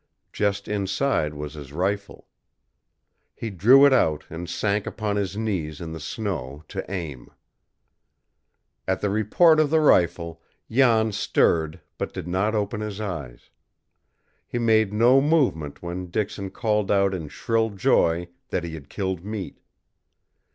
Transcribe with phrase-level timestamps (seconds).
[0.33, 2.25] Just inside was his rifle.
[3.35, 7.29] He drew it out and sank upon his knees in the snow to aim.
[8.87, 10.41] At the report of the rifle,
[10.71, 13.51] Jan stirred but did not open his eyes;
[14.47, 19.23] he made no movement when Dixon called out in shrill joy that he had killed
[19.23, 19.61] meat.